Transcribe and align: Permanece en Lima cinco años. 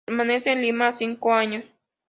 Permanece 0.03 0.51
en 0.51 0.61
Lima 0.63 0.95
cinco 0.95 1.31
años. 1.31 1.63